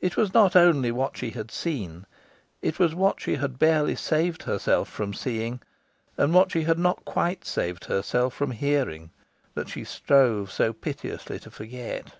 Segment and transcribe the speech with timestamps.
[0.00, 2.04] It was not only what she had seen,
[2.62, 5.60] it was what she had barely saved herself from seeing,
[6.18, 9.10] and what she had not quite saved herself from hearing,
[9.54, 12.12] that she strove so piteously to forget.